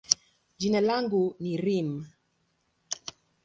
jina 0.57 0.79
langu 0.81 1.21
ni 1.39 1.51
Reem. 1.63 1.91